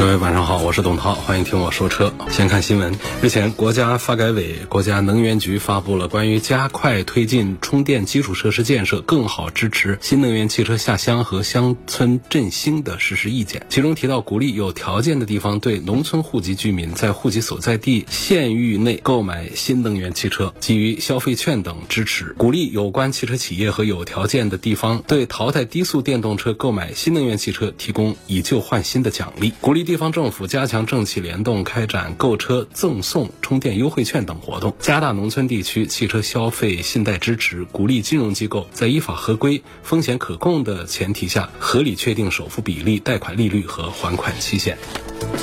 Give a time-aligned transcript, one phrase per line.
[0.00, 2.10] 各位晚上好，我是董涛，欢迎听我说车。
[2.30, 13.66] 先看新闻，日前，国家发改委、国家能源局发布了关于加快推进充电基础设施建设，更好支持新能源汽车下乡和乡村振兴的实施意见。
[13.68, 29.89] 其中提到，鼓励有条件的地方对农村户籍居民在户籍所在地县域内购买新能源汽车，给予消费券等支持；鼓励有关汽车企业和有条件的地方对淘汰低速电动车购买新能源汽车提供以旧换新的奖励；鼓励。
[29.90, 44.78] 地方政府加强政企联动，开展购车赠送、充电优惠券等活动，加大农村地区汽车消费信贷支持，鼓励金融机构在依法合规、风险可控的前提下，合理确定首付比例、贷款利率和还款期限。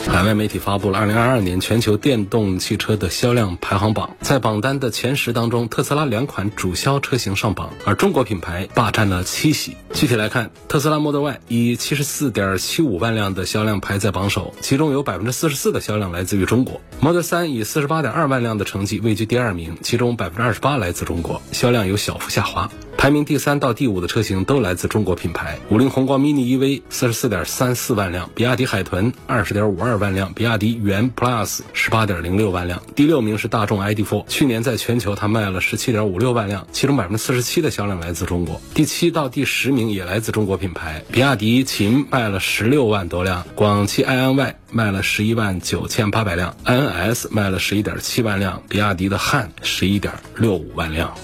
[0.07, 9.75] 海外媒体发布了2022年全球电动汽车的销量排行榜，在榜单的前十当中，特斯拉两款主销车型上榜，而中国品牌霸占了七席。
[9.93, 22.69] 具体来看，特斯拉 Model Y 以74.75万辆的销量排在榜首，其中有百分之四十四的销量来自于中国；Model 3以四十八点二万辆的成绩位居第二名，其中百分之二十八来自中国，销量有小幅下滑。
[22.97, 32.81] 排名第三到第五的车型都来自中国品牌：五菱宏光 mini EV 四十四点三四万辆，比亚迪海豚二十点五二万辆，比亚迪元 Plus 十八点零六万辆。
[32.95, 38.59] 第六名是大众 ID.4，去年在全球它卖了十七点五六万辆，其中百分之四十七的销量来自中国。
[38.73, 51.15] 第七到第十名也来自中国品牌：比亚迪秦卖了十六万多辆，广汽埃安 Y 卖了十一万九千八百辆，INS 卖了十一点七万辆，比亚迪的汉十一点六五万辆。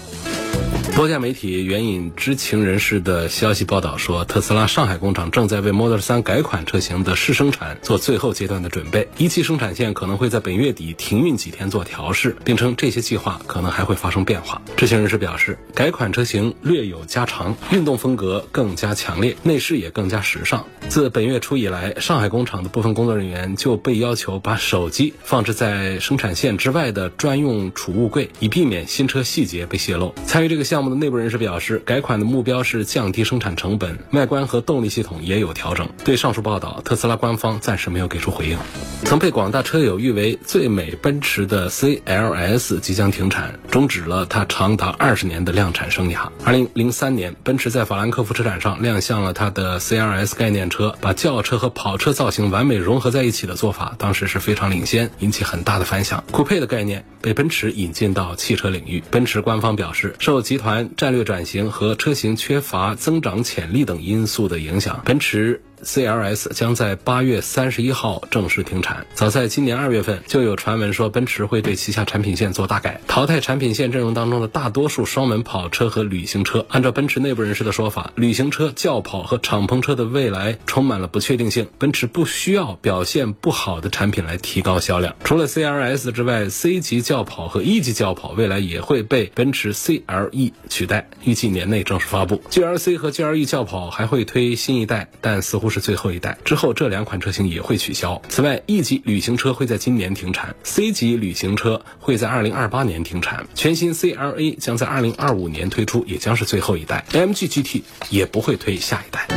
[0.96, 14.62] 多家媒体援引知情人士的消息报道说，特斯拉上海工厂正在为 Model 3改款车型的试生产做最后阶段的准备，一期生产线可能会在本月底停运几天做调试，并称这些计划可能还会发生变化。
[14.78, 20.64] 知情人士表示，改款车型略有加长，运动风格更加强烈，内饰也更加时尚。
[20.90, 30.14] 自本月初以来，上海工厂的部分工作人员就被要求把手机放置在生产线之外的专用储物柜，以避免新车细节被泄露。
[30.28, 35.90] 参与这个项目的内部人士表示，改款的目标是降低生产成本，外观和动力系统也有调整。
[36.04, 38.58] 对上述报道，特斯拉官方暂时没有给出回应。
[39.04, 46.30] 曾被广大车友誉为最美奔驰的 CLS 即将停产，终止了它长达二十年的量产生涯。
[46.44, 56.24] 二零零三年，奔驰在法兰克福车展上亮相了它的 CLS 概念车，把轿车和跑车造型完美融合在一起的做法，当时是非常领先，引起很大的反响。
[56.32, 59.04] 酷配的概念被奔驰引进到汽车领域。
[59.12, 65.62] 奔驰官方表示，受集团战略转型和车型缺乏增长潜力等因素的影响，奔驰。
[65.84, 69.06] CLS 将在八月三十一号正式停产。
[69.14, 76.66] 早在今年二月份，就有传闻说奔驰会对旗下产品线做大改，淘汰产品线阵容当中的大多数双门跑车和旅行车。
[76.70, 81.68] 按照奔驰内部人士的说法，旅行车、轿跑和敞篷车的未来充满了不确定性。
[81.78, 85.16] 奔驰不需要表现不好的产品来提高销量。
[85.26, 92.42] 除了 CLS 之外，C 级轿跑和 E 级轿跑未来也会被奔驰 CLE 取代，预计年内正式发布。
[92.50, 95.73] GLC 和 GLE 轿跑还会推新一代，但似乎。
[95.74, 98.22] 是最后一代之后，这两款车型也会取消。
[98.30, 103.48] 此外，E 级旅行车会在今年停产，C 级旅行车会在二零二八年停产。
[103.56, 107.06] 全新 CLA 将在二零二五年推出，也将是最后一代。
[107.12, 107.82] MG GT
[108.12, 109.28] 也不会推下一代。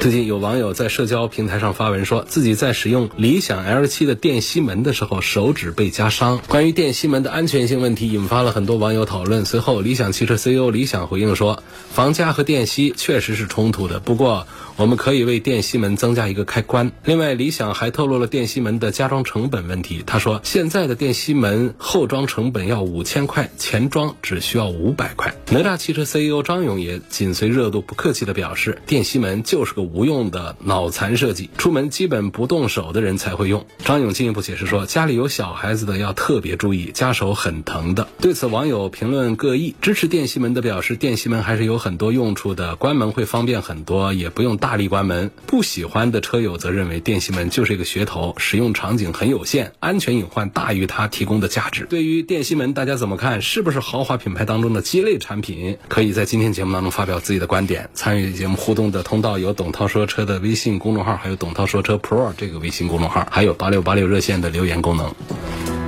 [0.00, 6.40] 最近有网友在社交平台上发文，说自己在使用理想 L7 的电吸门的时候，手指被夹伤。
[6.48, 9.44] 关于电吸门的安全性问题，引发了很多网友讨论。
[9.44, 11.62] 随后，理想汽车 CEO 李想回应说，
[11.92, 14.48] 房价和电吸确实是冲突的，不过
[14.82, 16.90] 我们可以为电吸门增加一个开关。
[17.04, 20.02] 另外，理想还透露了电吸门的加装成本问题。
[20.04, 25.32] 他说，现在的电吸门后装成本要五千块，前装只需要五百块。
[25.52, 29.82] 哪吒汽车 CEO 张勇也紧随热度，不客气地表示，电吸门就是个。
[29.82, 33.66] 无用的脑残设计，出门基本不动手的人才会用。
[33.84, 38.08] 张勇进一步解释说，家里有小孩子的要特别注意，夹手很疼的。
[38.20, 39.76] 对此，网友评论各异。
[39.82, 45.30] 支持电吸门的表示，电吸门还是有很多用处的，关门会方便很多，也不用大大力关门。
[45.46, 51.84] 不喜欢的车友则认为电吸门就是一个噱头，使用场景很有限，安全隐患大于它提供的价值。
[51.84, 53.42] 对于电吸门，大家怎么看？
[53.42, 55.76] 是不是豪华品牌当中的鸡肋产品？
[55.88, 57.90] 可以在今天节目当中发表自己的观点。
[57.92, 65.81] 参与节目互动的通道有董涛说车的微信公众号，还有董涛说车 Pro 这个微信公众号，还有八六八六热线的留言功能。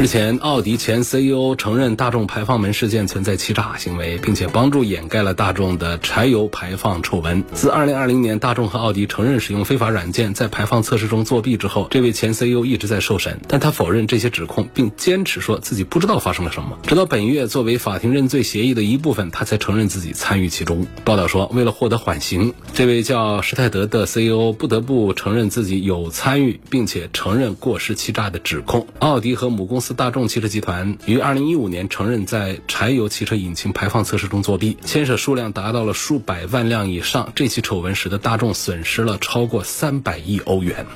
[0.00, 7.44] 日前，奥迪前 CEO 承认大众排放门事件存在欺诈行为，并且帮助掩盖了大众的柴油排放丑闻。
[7.52, 16.78] 自2020年大众和奥迪承认使用非法软件在排放测试中作弊之后，这位前 CEO 一直在受审，但他否认这些指控，并坚持说自己不知道发生了什么。
[16.82, 20.86] 直到本月，作为法庭认罪协议的一部分，他才承认自己参与其中。
[21.04, 28.86] 报道说，为了获得缓刑，这位叫施泰德的 CEO 不得不承认自己有参与，并且承认过失欺诈的指控。
[29.00, 29.89] 奥迪和母公司。
[29.94, 37.32] 大众汽车集团于二零一五年承认在柴油汽车引擎排放测试中作弊，牵涉数量达到了数百万辆以上。
[37.34, 40.86] 这起丑闻使得大众损失了超过三百亿欧元。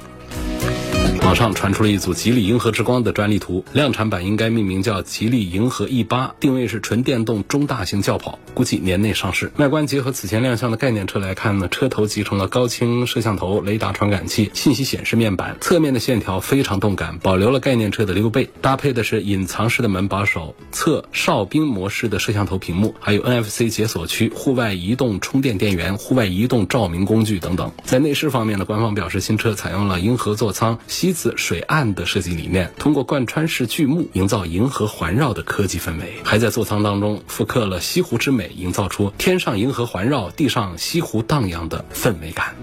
[1.24, 9.50] 网上传出了一组吉利银河之光的专利图，量产版应该命名叫吉利银河 E 八，定位是纯电动中大型轿跑，估计年内上市。
[9.56, 27.72] 外观结合此前亮相的概念车来看呢，车头集成了高清摄像头、雷达传感器、信息显示面板，侧面的线条非常动感，保留了概念车的溜背，搭配的是隐藏式的门把手、侧哨兵模式的摄像头屏幕，还有 NFC 解锁区、户外移动充电电源、户外移动照明工具等等。
[27.82, 42.54] 在内饰方面呢，官方表示新车采用了银河座舱、西子水岸的设计理念，通过贯穿式巨幕营造银河环绕的科技氛围，还在座舱当中复刻了西湖之美，营造出天上银河环绕、地上西湖荡漾的氛围感。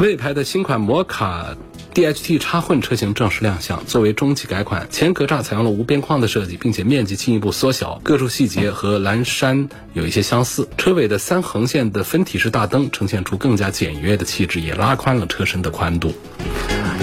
[0.00, 1.54] 魏牌的新款摩卡。
[1.94, 10.68] DHT 插混车型正式亮相，作为中期改款，前格栅采用了无边框的设计，并且面积进一步缩小，各处细节和蓝山有一些相似。
[10.76, 16.14] 车尾的三横线的分体式大灯呈现出更加简约的气质，也拉宽了车身的宽度。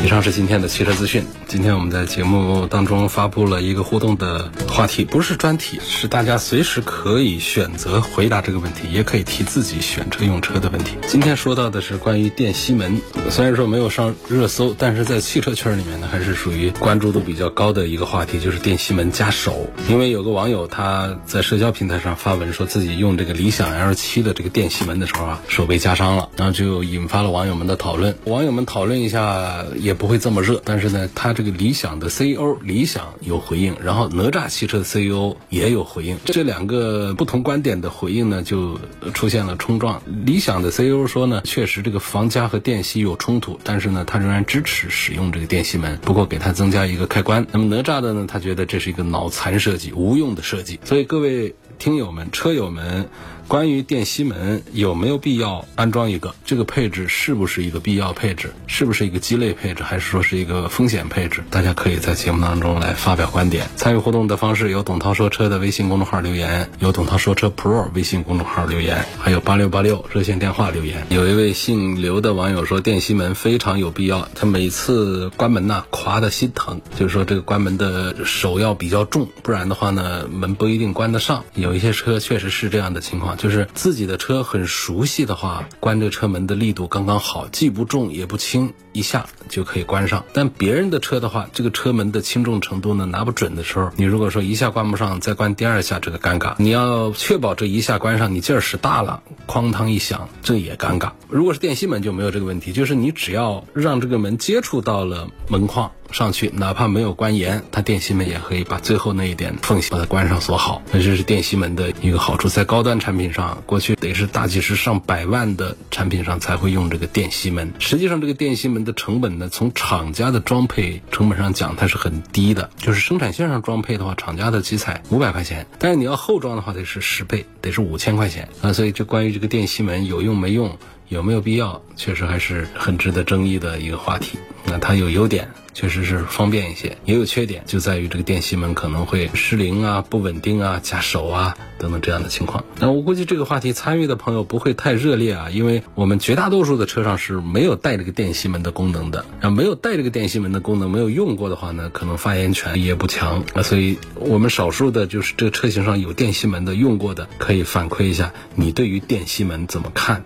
[0.04, 1.26] 以上是今天的汽车资讯。
[1.48, 10.96] 今天我们在节目当中发布了一个互动的话题，不是专题，是大家随时可以选择回答这个问题，也可以提自己选车用车的问题。
[11.08, 19.68] 今天说到的是关于电吸门，虽然说没有上热搜，但是在汽车圈里面呢，还是属于关注度比较高的一个话题，就是电吸门加手。
[19.90, 28.16] 因为有个网友他在社交平台上发文说自己用这个理想 L7 的这个电吸门的时候啊，手被夹伤了，然后就引发了网友们的讨论。
[28.26, 29.64] 网友们讨论一下。
[29.86, 38.80] 也不会这么热，但是呢，他这个理想的 CEO 理想有回应，然后哪吒汽车的 CEO 也有回应，这两个不同观点的回应呢，就
[39.14, 40.02] 出现了冲撞。
[40.26, 47.46] 理想的 CEO 说呢，确实这个防夹和电吸有冲突，但是呢，他仍然支持使用这个电吸门，不过给他增加一个开关。
[47.52, 50.80] 那么哪吒的呢，他觉得这是一个脑残设计，无用的设计。
[50.84, 53.08] 所以各位听友们、车友们。
[53.48, 56.34] 关于电吸门有没有必要安装一个？
[56.46, 58.52] 这个配置是不是一个必要配置？
[58.66, 59.84] 是不是一个鸡肋配置？
[59.84, 61.44] 还是说是一个风险配置？
[61.52, 63.68] 大家可以在节目当中来发表观点。
[63.76, 71.06] 参与互动的方式有董涛说车的微信公众号留言，有董涛说车 Pro 微信公众号留言，还有八六八六热线电话留言。
[71.10, 74.28] 有一位姓刘的网友说，电吸门非常有必要。
[74.34, 81.44] 他每次关门呐，夸的心疼，就是说这个关门的手要比较重，不然的话呢，门不一定关得上。
[81.54, 83.35] 有一些车确实是这样的情况。
[83.36, 90.24] 就是自己的车很熟悉的话，关这车门的力度刚刚好，既不重也不轻，一下就可以关上。
[90.34, 96.56] 但别人的车的话，这个车门的轻重程度呢拿不准的时候，你如果说一下关不上，再关第二下，这个尴尬。
[96.58, 101.12] 你要确保这一下关上，你劲儿使大了，哐当一响，这也尴尬。
[101.30, 105.92] 如果是电吸门就没有这个问题，就是你只要让这个门接触到了门框。
[106.16, 110.82] 上去，哪怕没有关严，它电吸门也可以把最后那一点缝隙把它关上锁好。
[110.94, 117.74] 那这是电吸门的一个好处，在高端产品上，过去得是大几十上百万的产品上才会用这个电吸门。
[117.80, 122.70] 实际上，这个电吸门的成本呢，从厂家的装配成本上讲，它是很低的。
[122.78, 128.72] 就是生产线上装配的话，厂家的基材五百块钱，但是你要后装的话，得是十倍，得是五千块钱啊。
[128.72, 130.78] 所以，这关于这个电吸门有用没用，
[131.10, 134.38] 有没有必要，确实还是很值得争议的一个话题。
[134.66, 135.50] 那它有优点。
[135.76, 142.64] 确实是方便一些，也有缺点，就在于这个电吸门可能会失灵啊、不稳定啊、夹手啊等等这样的情况。
[142.80, 149.26] 那我估计这个话题参与的朋友不会太热烈啊，因为我们绝大多数的车上是没有带这个电吸门的功能的。
[149.42, 153.62] 然后没有带这个电吸门的功能，没有用过的话呢，可能发言权也不强啊。
[153.62, 160.24] 所以我们少数的就是这个车型上有电吸门的用过的，可以反馈一下你对于电吸门怎么看。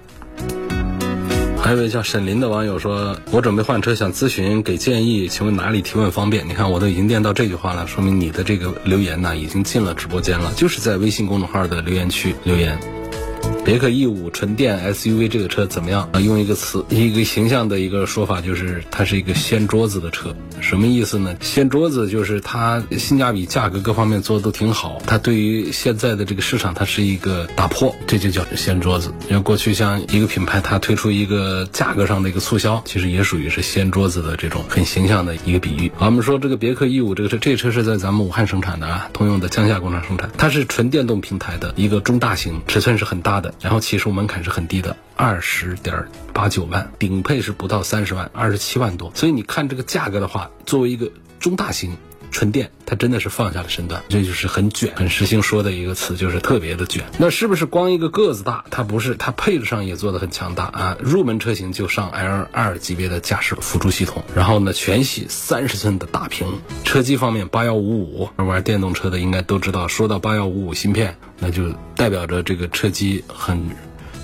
[1.69, 12.98] 还有一位叫沈林的网友说：“我准备换车，想咨询给建议，请问哪里提问方便？”你看，我都已经念到这句话了，说明你的这个留言呢已经进了直播间了，就是在微信公众号的留言区留言。
[13.69, 16.09] 别克 E 五纯电 SUV 这个车怎么样？
[16.11, 20.35] 啊，用一个词，一个形象的一个说法，就是它是一个掀桌子的车。
[20.59, 21.37] 什么意思呢？
[21.39, 29.13] 掀桌子就是它性价比、价格各方面做的都挺好，它对于现在的这个市场，它是一个打破，这就叫掀桌子。
[29.29, 35.91] 因为过去像一个品牌，它推出一个价格上的一个促销，其实也属于是掀桌子的这种很形象的一个比喻。
[35.95, 49.11] 好，我们说这个别克 E 五这个车，这车是在咱们武汉生产的啊，通用的江夏工厂生产，它是纯电动平台的一个中大型，尺寸是很大的，然后起售门槛是很低的，二十点八九万，顶配是不到三十万，二十七万多。
[49.15, 51.95] 所以你看这个价格的话，作为一个中大型。
[52.31, 57.03] 纯电，它真的是放下了身段，这就是很卷，很实心说的一个词，就是特别的卷。
[57.17, 58.63] 那是不是光一个个子大？
[58.69, 60.97] 它不是，它配置上也做的很强大啊。
[60.99, 66.47] 入门车型就上 L 二级别的驾驶辅助系统，然后呢，全系三十寸的大屏。
[66.83, 73.69] 车机方面，八幺五五，玩电动车的应该都知道，说到八幺五五芯片，那就代表着这个车机很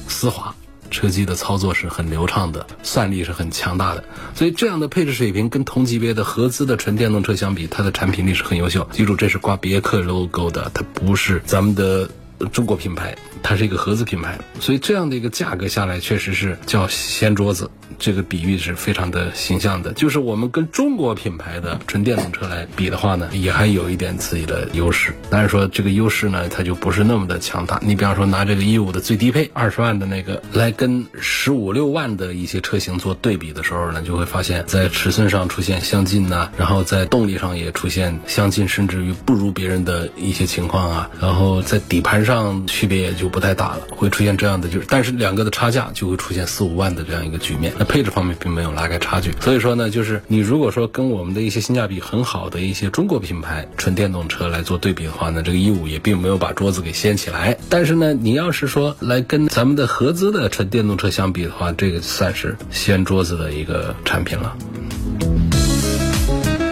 [0.07, 0.55] 丝滑。
[0.91, 8.87] 车机的操作是很流畅的，算力是很强大的，所以这样的配置水平跟同级别的合资的纯电动车相比，它的产品力是很优秀。
[8.91, 12.09] 记住，这是挂别克 logo 的，它不是咱们的
[12.51, 13.15] 中国品牌。
[13.43, 17.69] 它是一个合资品牌，所以这样的一个价格下来，确实是叫掀桌子。
[17.99, 19.93] 这个比喻是非常的形象的。
[19.93, 25.13] 就是我们跟中国品牌的纯电动车来比的话呢，也还有一点自己的优势。
[25.29, 27.79] 但是说这个优势呢，它就不是那么的强大。
[27.83, 41.11] 你比方说拿这个一五的最低配二十万的那个来跟十五六万的一些车型做对比的时候呢，就会发现，在尺寸上出现相近呐，然后在动力上也出现相近，甚至于不如别人的一些情况啊。
[41.21, 43.25] 然后在底盘上区别也就。
[43.35, 47.73] 不太大了，会出现这样的，就是但是两个的差价就会出现四五万的这样一个局面。
[47.77, 57.57] 那配置方面并没有拉开差距，所以说呢，就是你如果说跟我们的一些性价比很好的一些中国品牌纯电动车来做对比的话呢，这个一五也并没有把桌子给掀起来。
[57.69, 64.55] 但是呢，你要是说来跟咱们的合资的纯电动车相比的话，这个算是掀桌子的一个产品了。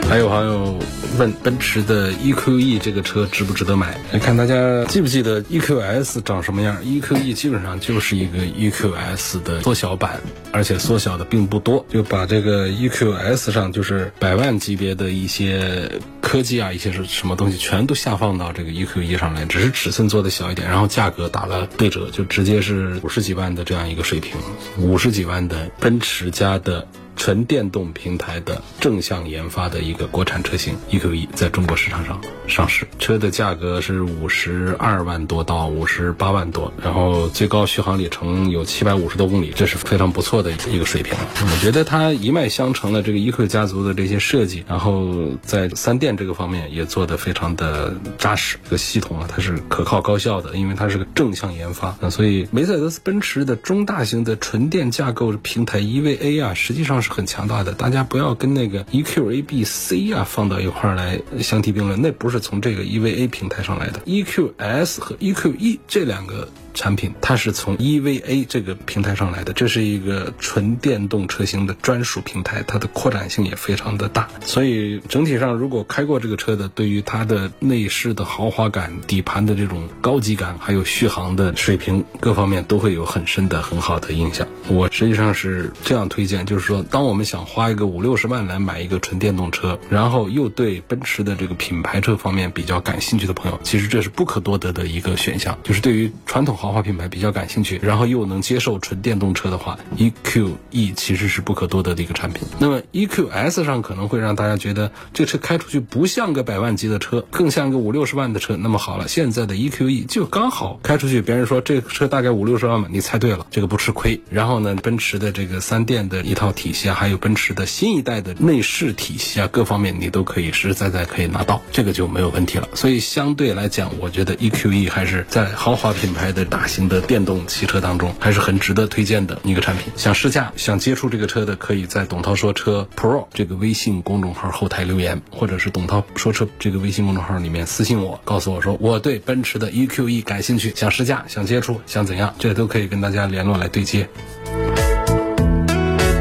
[0.09, 0.79] 还有还有。
[1.17, 3.97] 问奔驰的 EQE 这个车值不值得买？
[4.21, 10.19] 看大家记不记得 EQS 长什么样？EQE 基本上就是一个 EQS 的缩小版，
[10.51, 15.89] 而且缩小的并不多，就把这个 EQS 上就是百万级别的一些
[16.21, 24.33] 科技啊，一些是什么东西全都下放到这个 EQE 上来，只是尺寸做的小一点，然后价格打了对折，就直接是五十几万的这样一个水平，
[24.77, 26.87] 五十几万的奔驰家的。
[27.15, 41.13] 纯电动平台的正向研发的一个国产车型 EQE 在中国市场上上市，车的价格是五十二万多到五十八万多，然后最高续航里程有七百五十多公里，这是非常不错的一个水平。
[41.39, 48.57] 我觉得它一脉相承的这个 EQE 家族的这些设计，然后在三电这个方面也做得非常的扎实。
[48.63, 57.02] 这个系统啊，它是可靠高效的，因为它是个正向研发，那所以梅赛德斯奔驰的中大型的纯电架构平台 EVA 啊，实际上。
[57.03, 66.47] 是很强大的，大家不要跟那个 EQ A B C 啊放到一块儿来相提并论，那不是从这个 EVA 平台上来的，EQ S 和 EQ E 这两个。
[66.73, 74.27] 产品它是从 EVA 这个平台上来的，这是一个纯电动车型的专属平台，它的扩展性也非常的大。
[74.43, 84.47] 所以整体上，如果开过这个车的，对于它的内饰的豪华感、底盘的这种高级感，还有续航的水平各方面，都会有很深的、很好的印象。
[84.67, 95.55] 我实际上是这样推荐，就是说，当我们想花一个五六十万来买一个纯电动车，然后又对奔驰的这个品牌车方面比较感兴趣的朋友，其实这是不可多得的一个选项。
[95.63, 96.57] 就是对于传统。
[96.63, 102.47] 豪华品牌比较感兴趣，然后又能接受纯电动车的话，EQE 其实是不可多得的一个产品。
[102.57, 108.55] 那么 EQS 上可能会让大家觉得这车开出去不像个百万级的车，更像个五六十万的车。
[108.55, 114.21] 那么好了，现在的 EQE 就刚好开出去，别人说这个车大概五六十万吧，你猜对了，这个不吃亏。
[114.29, 122.69] 然后呢，奔驰的这个三电的一套体系啊，还有奔驰的新一代的内饰体系啊，各方面你都可以实实在在可以拿到，这个就没有问题了。
[122.73, 126.47] 所以相对来讲，我觉得 EQE 还是在豪华品牌的。
[126.53, 129.91] 大型的电动汽车当中，还是很值得推荐的一个产品。
[129.95, 144.07] 想试驾、想接触这个车的，可以在“董涛说车 Pro” 这个微信公众号后台留言，或者是“董涛说车”这个微信公众号里面私信我，告诉我说我对奔驰的 EQE 感兴趣，想试驾、想接触、想怎样，这都可以跟大家联络来对接。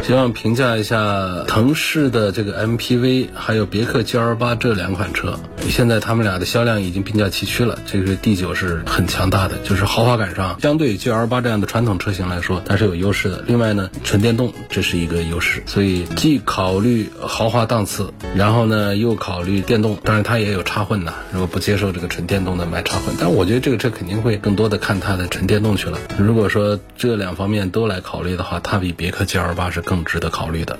[0.02, 5.38] 希望评价一下腾势的这个 MPV，还有别克 GL 八这两款车。
[5.68, 13.44] 现在他们俩的销量已经并驾齐驱了，这个 D 九是很强大的，就是豪华感上，相对 GL 八这样的传统车型来说，它是有优势的。
[13.46, 25.96] 另外呢，纯电动这是一个优势，所以既考虑豪华档次，然后呢又考虑电动，当然它也有插混的，如果不接受这个纯电动的买插混，但我觉得这个车肯定会更多的看它的纯电动去了。
[26.18, 30.78] 如果说这两方面都来考虑的话，它比别克 GL 八是更更值得考虑的。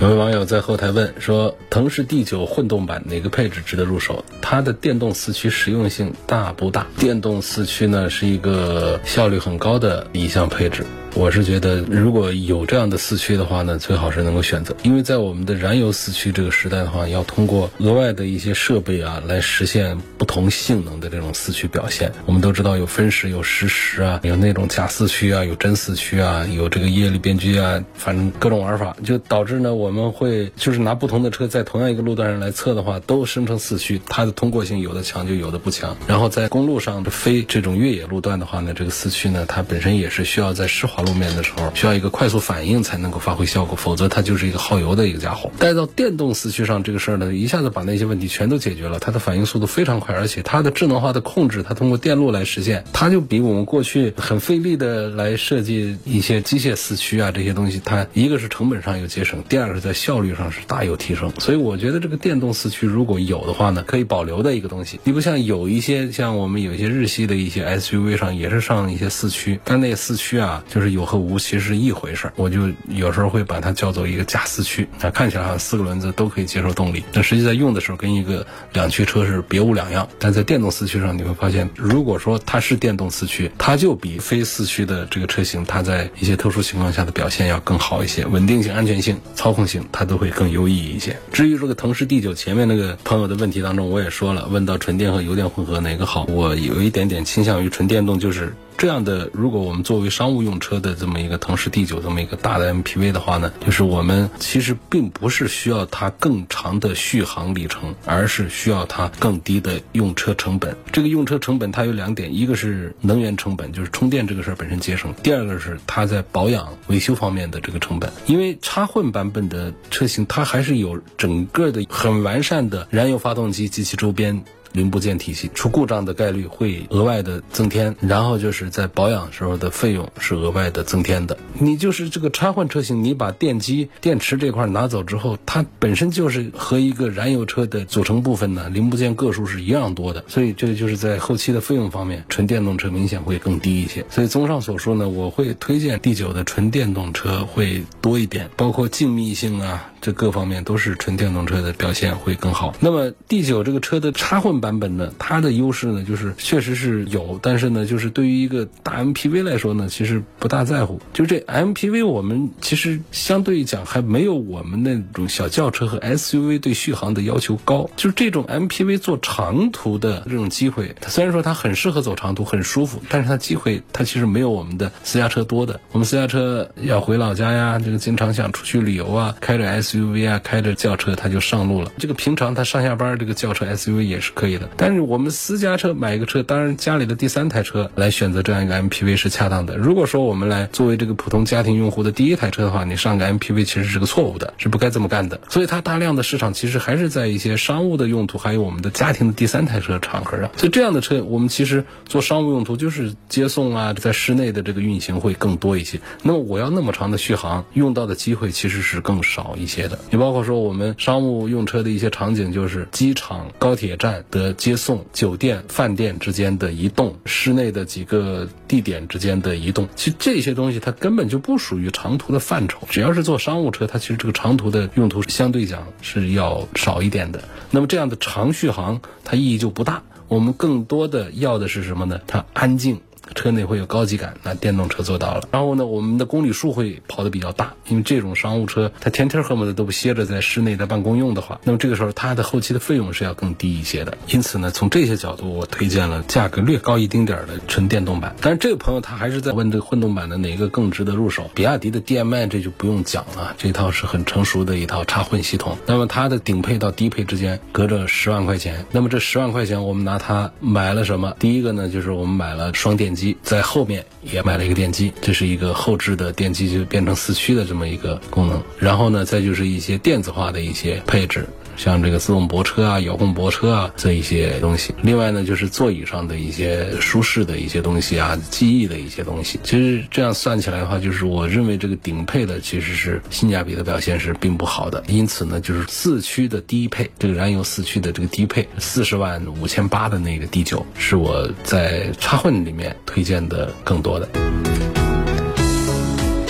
[0.00, 4.24] 有位网友在后台问说：“腾势 D 九混动版哪个配置值得入手？
[4.42, 6.88] 它的电动四驱实用性大不大？
[6.98, 10.84] 电动四驱呢是一个效率很高的一项配置。”
[11.14, 22.12] 我是觉得，如果有这样的四驱的话呢，最好是能够选择，因为在我们的燃油四驱这个时代的话，要通过额外的一些设备啊，来实现不同性能的这种四驱表现。
[22.26, 35.96] 我们都知道有分时、有实时啊，有那种假四驱啊，有真四驱啊，有这个液力变矩啊，反正各种玩法，就导致呢，我们会就是拿不同的车在同样一个路段上来测的话，都生成四驱，它的通过性有的强就有的不强。
[36.06, 40.98] 然后在公路上飞这种越野路段的话呢，这个四驱呢，它本身也是需要在湿滑。
[41.08, 45.50] 路面的时候需要一个快速反应才能够发挥效果，否则它就是一个耗油的一个家伙。
[45.58, 48.98] 带到电动四驱上这个事儿呢，一下子把那些问题全都解决了。
[48.98, 61.32] 它的反应速度非常快，而且它的智能化的控制，它通过电路来实现，它就比我们过去很费力的来设计一些机械四驱啊这些东西，它一个是成本上有节省，第二个在效率上是大有提升。
[61.38, 65.00] 所以我觉得这个电动四驱如果有的话呢，可以保留的一个东西。
[65.04, 71.08] 你不像有一些像我们有一些日系的一些 SUV 上也是上一些四驱，但那四驱啊就是有。
[71.08, 80.06] 和无其实是一回事儿，我就有时候会把它叫做一个假四驱，它看起来好像四个轮子都可以接受动力，但实际在用的时候跟一个两驱车是别无两样。
[80.18, 91.16] 但在电动四驱上，你会发现，如果说它是电动四驱，它就比非四驱的这个车型，它在一些特殊情况下的表现要更好一些，稳定性、安全性、操控性，它都会更优异一些。
[91.32, 98.54] 至于这个腾势 D9 前面那个朋友的问题当中，我也说了，问到纯电和油电混合哪个好，我有一点点倾向于纯电动，就是。
[98.78, 110.76] 这样的，如果我们作为商务用车的这么一个腾势 D9 这么一个大的 MPV 的话呢，就是我们其实并不是需要它更长的续航里程，而是需要它更低的用车成本。
[110.92, 118.08] 这个用车成本它有两点，一个是能源成本，就是充电这个事儿本身节省；第二个是它在保养维修方面的这个成本。
[118.26, 124.44] 因为插混版本的车型，它还是有整个的很完善的燃油发动机及其周边。
[124.72, 131.36] 零部件体系出故障的概率会额外的增添，然后就是在保养时候的费用是额外的增添的。
[131.58, 144.04] 你就是这个插混车型，你把电机、电池这块拿走之后，它本身就是和一个燃油车的组成部分呢，零部件个数是一样多的，所以这个就是在后期的费用方面，纯电动车明显会更低一些。
[144.10, 149.92] 所以综上所述呢，我会推荐 D9 的纯电动车会多一点，包括静谧性啊。
[150.00, 152.74] 这各方面都是纯电动车的表现会更好。
[152.80, 161.00] 那么 D9 这个车的插混版本呢，它的优势呢，就是确实是有，但是呢，就是对于一个大 MPV 来说呢，其实不大在乎。
[161.12, 167.90] 就这 MPV，我们其实相对讲还没有我们那种小轿车和 SUV 对续航的要求高。
[167.96, 175.80] 就这种 MPV 做长途的这种机会，它虽然说它很适合走长途，很舒服，但是它机会它其实没有我们的私家车多的。
[175.90, 179.87] 我们私家车要回老家呀，这个经常想出去旅游啊，开着 S。
[179.88, 181.90] SUV 啊，开着轿车他就上路了。
[181.98, 184.68] 这个平常他上下班，这个轿车 SUV 也是可以的。
[184.76, 189.78] 但是我们私家车买一个车，当然家里的第三台车来选择这样一个 MPV 是恰当的。
[189.78, 195.40] 如果说我们来作为这个普通家庭用户的第一台车的话，你上个 MPV 其实是个错误的，是不该这么干的。
[195.48, 200.50] 所以它大量的市场其实还是在一些商务的用途，还有我们的家庭的第三台车场合上。
[200.56, 205.98] 所以这样的车，我们其实做商务用途就是接送啊，在室内的这个运行会更多一些。
[206.22, 209.77] 那么我要那么长的续航，用到的机会其实是更少一些。
[209.86, 222.78] 的，你包括说我们商务用车的一些场景，就是机场、高铁站的接送、酒店、饭店之间的移动、室内的几个地点之间的移动，其实这些东西它根本就不属于长途的范畴。
[222.88, 227.44] 只要是坐商务车，它其实这个长途的用途相对讲是要少一点的。
[227.70, 230.02] 那么这样的长续航，它意义就不大。
[230.28, 232.20] 我们更多的要的是什么呢？
[232.26, 233.00] 它安静。
[233.34, 235.48] 车内会有高级感，那电动车做到了。
[235.50, 244.16] 然后呢，我们的公里数会跑得比较大，因为这种商务车它天天恨不得都不歇着在室内的办公用的话，那么这个时候它的后期的费用是要更低一些的。
[244.28, 248.34] 因此呢，从这些角度，我推荐了价格略高一丁点儿的纯电动版。
[248.40, 251.50] 但是这个朋友他还是在问这个混动版的哪个更值得入手？
[251.54, 255.76] 比亚迪的 DM-i 这就不用讲了，这套是很成熟的一套插混系统。
[255.86, 261.34] 那么它的顶配到低配之间隔着十万块钱，那么这十万块钱我们拿它买了什么？
[261.38, 263.17] 第一个呢，就是我们买了双电。
[263.18, 268.62] 机，在后面也买了一个电机，这是一个后置的电机，就变成四驱的这么一个功能。
[268.78, 271.46] 然后呢，再就是一些电子化的一些配置。
[271.78, 279.58] 像这个自动泊车啊、遥控泊车啊这一些东西，另外呢就是座椅上的一些舒适的一些东西啊、记忆的一些东西。
[279.62, 285.02] 其实这样算起来的话，就是我认为这个顶配的其实是性价比的表现是并不好的。
[285.06, 294.28] 因此呢，就是四驱的低配，这个燃油四驱的这个低配，四十万五千八的那个 D 九，是我在插混里面推荐的更多的。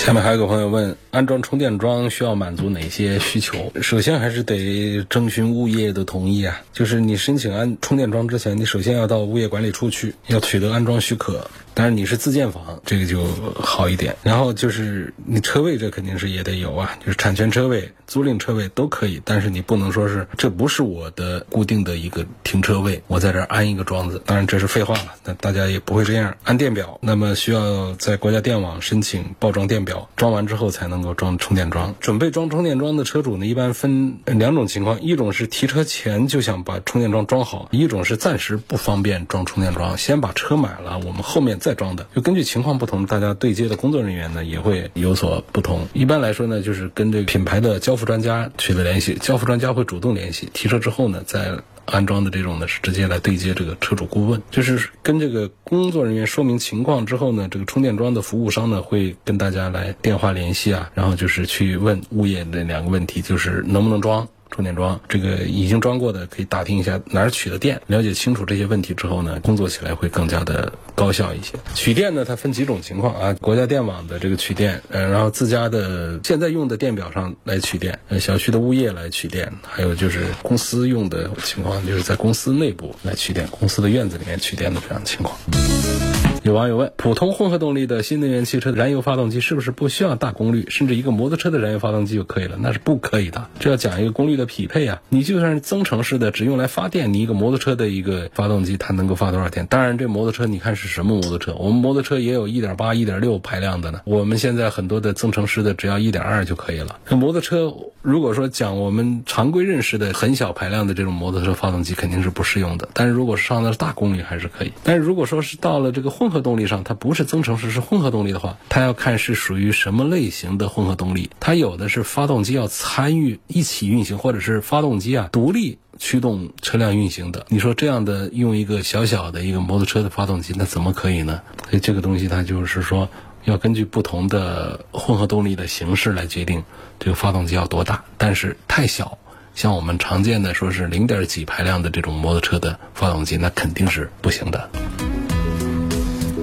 [0.09, 3.71] 下面还有个朋友问，安装充电桩需要满足哪些需求？
[3.83, 11.47] 首先还是得征询物业的同意啊，就是你申请安充电桩之前，你首先要到物业管理处去，要取得安装许可。
[11.79, 14.17] 但是你是自建房，这个就好一点。
[14.25, 19.23] 然后就是你车位，这肯定是也得有啊，就是产权车位、租赁车位都可以。
[19.25, 24.21] 但是你不能说是这不是我的固定的一个停车位，我在这儿安一个桩子。
[24.27, 26.99] 当然这是废话了，那大家也不会这样安电表。
[27.01, 31.95] 那么需要在国家电网申请报装电表，装完之后才能够装充电桩。
[32.01, 41.68] 准备装充电桩的车主呢，一般分两种情况：一种是提车前就想把充电桩装好；一种是暂时不方便装充电桩，先把车买了，我们后面再。
[41.69, 45.87] 再装的，就根据情况不同，大家对接的工作人员呢也会有所不同。
[45.93, 50.49] 一般来说呢，就是跟这个品牌的交付专家取得联系，交付专家会主动联系。
[50.55, 64.27] 提车之后呢，再安装的这种呢是直接来对接这个车主顾问，就是跟这个工作人员说明情况之后呢，这个充电桩的服务商呢会跟大家来电话联系啊，然后就是去问物业的两个问题，就是能不能装。
[64.51, 71.55] 充电桩，这个已经装过的可以打听一下哪儿取的电，了解清楚这些问题之后呢，工作起来会更加的高效一些。
[71.75, 86.08] 取电呢，它分几种情况啊，国家电网的这个取电，呃，然后自家的现在用的电表上来取电，呃，小区的物业来取电，还有就是公司用的情况，就是在公司内部来取电，公司的院子里面取电的这样的情况。
[86.49, 92.57] 有网友问：普通混合动力的新能源汽车燃油发动机是不是不需要大功率，甚至一个摩托车的燃油发动机就可以了？
[92.59, 95.03] 那是不可以的，这要讲一个功率的匹配啊。
[95.11, 99.67] 你就算是增程式的，只用来发电，你一个摩托车的一个发动机，它能够发多少电？
[99.67, 101.55] 当然，这摩托车你看是什么摩托车？
[101.59, 104.01] 我们摩托车也有一点八、一点六排量的呢。
[104.07, 106.99] 我们现在很多的增程式的只要一点二就可以了。
[107.11, 107.75] 那摩托车
[108.09, 114.73] 如果说讲我们常规认识的很小排量的这种摩托车发动机肯定是不适用的，但是如果是上的是大功率还是可以。
[114.83, 121.31] 但是如果说是到了这个混混合动力上，它不是增程式，是混合动力的话，它要看是属于什么类型的混合动力。
[121.41, 127.47] 它有的是发动机要参与一起运行，或者是发动机啊独立驱动车辆运行的。
[127.49, 131.41] 你说这样的用一个小小的一个摩托车的发动机，那怎么可以呢？
[131.71, 133.09] 所以这个东西它就是说
[133.49, 136.63] 要根据不同的混合动力的形式来决定
[136.99, 138.05] 这个发动机要多大。
[138.19, 139.17] 但是太小，
[139.55, 144.69] 像我们常见的说是零点几排量的这种摩托车的发动机，那肯定是不行的。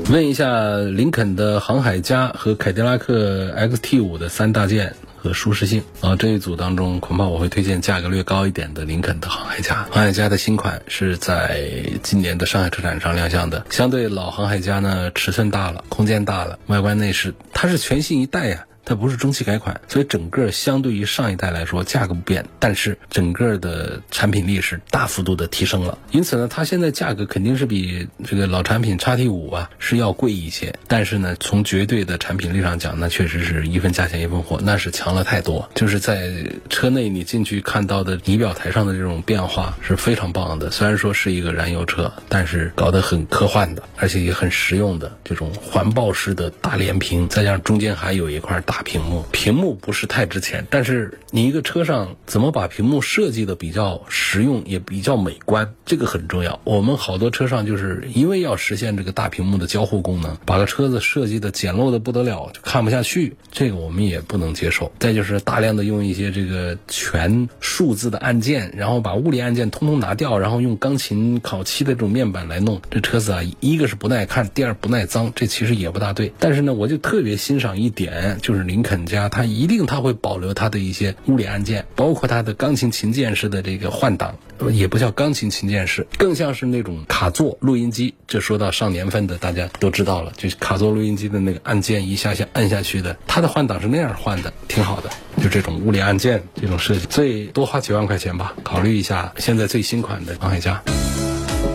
[0.10, 9.88] 问一下林肯的航海家和凯迪拉克 XT 五的三大件和舒适性啊，这一组当中恐怕我会推荐价格略高一点的林肯的航海家。
[9.90, 11.68] 航海家的新款是在
[12.04, 18.66] 今年的上海车展上亮相的，相对老航海家呢，尺寸大了，空间大了，外观内饰它是全新一代呀。
[18.86, 25.98] 它不是中期改款，所以整个相对于上一代来说价格不变，但是整个的产品力是大幅度的提升了。
[26.12, 30.76] 因此呢，它现在价格肯定是比这个老产品叉 T 五啊是要贵一些。
[30.88, 35.68] 但是呢，从绝对的产品力上讲，那确实是一分价钱一分货，那是强了太多。
[35.74, 36.32] 就是在
[36.70, 40.70] 车内你进去看到的仪表台上的这种变化是非常棒的。
[40.70, 48.75] 虽然说是一个燃油车，但是搞得很科幻的，而且也很实用的这种环抱式的大连屏，再加上中间还有一块大。
[48.76, 56.60] 大屏幕，屏幕不是太值钱，但是你一个车上怎么把屏幕设计的比较实用，也比较美观，这个很重要。
[56.66, 64.92] 我们好多车上就是因为要实现这个大屏幕的交互功能，把个车子设计的简陋的不得了，就看不下去，这个我们也不能接受。
[65.00, 76.34] 再就是大量的用一些这个全数字的按键，然后把物理按键通通拿掉，然后用钢琴烤漆的这种面板来弄，这车子啊，一个是不耐看，第二不耐脏，这其实也不大对。
[76.40, 78.65] 但是呢，我就特别欣赏一点，就是。
[78.68, 84.36] 林肯家，它一定它会保留它的一些物理按键，包括它的钢琴琴键式的这个换挡，
[84.72, 88.14] 也不叫钢琴琴键式，更像是那种卡座录音机。
[88.28, 95.10] 这说到上年份的，大家都知道了，就是卡座录音机的那个按键一下下按下去的，它的换挡是那样换的，挺好的。
[95.42, 100.82] 就这种物理按键这种设计，最多花几万块钱吧，考虑一下现在最新款的航海家。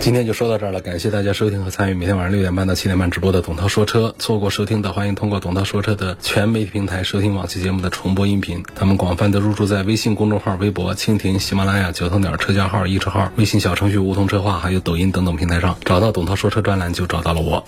[0.00, 4.14] 今天就说到这儿了，感谢大家收听和参与每天晚上六点半到七点半直播的董涛说车。
[4.18, 8.64] 错过收听的，欢迎通过董涛说车的全媒体平台收听往期节目的重播音频。
[8.74, 17.62] 他们广泛的入驻在微信公众号、微博、蜻蜓、喜马拉雅、九头鸟车架号、易车号、微信小程序梧桐车话，还有抖音等等平台上，找到董涛说车专栏就找到了我。